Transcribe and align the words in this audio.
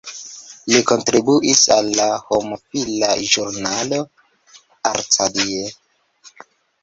Li 0.71 0.77
kontribuis 0.91 1.59
al 1.75 1.89
la 1.97 2.07
homofila 2.29 3.11
ĵurnalo 3.33 3.99
"Arcadie". 4.93 5.69